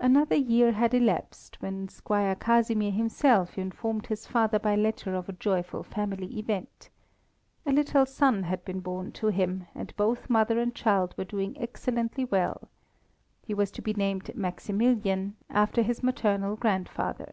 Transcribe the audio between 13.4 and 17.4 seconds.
He was to be named Maximilian, after his maternal grandfather.